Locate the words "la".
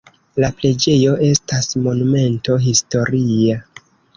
0.43-0.47